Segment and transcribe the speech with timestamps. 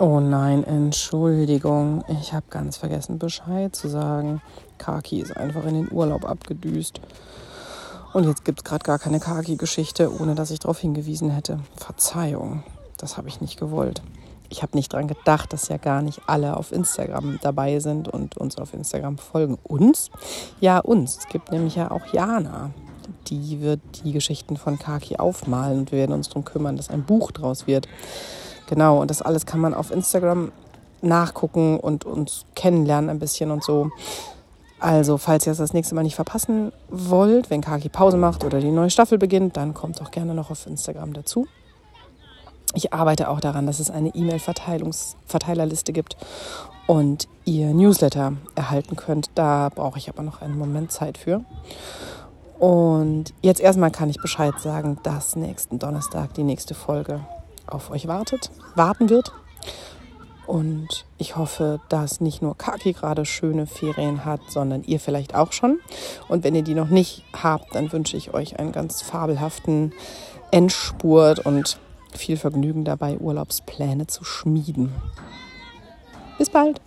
[0.00, 2.02] Oh nein, Entschuldigung.
[2.20, 4.42] Ich habe ganz vergessen Bescheid zu sagen.
[4.76, 7.00] Kaki ist einfach in den Urlaub abgedüst.
[8.12, 11.60] Und jetzt gibt es gerade gar keine Kaki-Geschichte, ohne dass ich darauf hingewiesen hätte.
[11.76, 12.64] Verzeihung,
[12.96, 14.02] das habe ich nicht gewollt.
[14.48, 18.36] Ich habe nicht daran gedacht, dass ja gar nicht alle auf Instagram dabei sind und
[18.36, 19.58] uns auf Instagram folgen.
[19.62, 20.10] Uns?
[20.60, 21.18] Ja, uns.
[21.18, 22.72] Es gibt nämlich ja auch Jana.
[23.28, 27.04] Die wird die Geschichten von Kaki aufmalen und wir werden uns darum kümmern, dass ein
[27.04, 27.86] Buch draus wird.
[28.66, 30.52] Genau, und das alles kann man auf Instagram
[31.02, 33.90] nachgucken und uns kennenlernen ein bisschen und so.
[34.80, 38.60] Also, falls ihr es das nächste Mal nicht verpassen wollt, wenn Kaki Pause macht oder
[38.60, 41.46] die neue Staffel beginnt, dann kommt doch gerne noch auf Instagram dazu.
[42.74, 46.16] Ich arbeite auch daran, dass es eine E-Mail-Verteilerliste gibt
[46.86, 49.30] und ihr Newsletter erhalten könnt.
[49.36, 51.44] Da brauche ich aber noch einen Moment Zeit für.
[52.58, 57.20] Und jetzt erstmal kann ich Bescheid sagen, dass nächsten Donnerstag die nächste Folge
[57.66, 59.32] auf euch wartet, warten wird.
[60.46, 65.52] Und ich hoffe, dass nicht nur Kaki gerade schöne Ferien hat, sondern ihr vielleicht auch
[65.52, 65.80] schon.
[66.28, 69.92] Und wenn ihr die noch nicht habt, dann wünsche ich euch einen ganz fabelhaften
[70.50, 71.78] Endspurt und
[72.14, 74.92] viel Vergnügen dabei, Urlaubspläne zu schmieden.
[76.38, 76.80] Bis bald!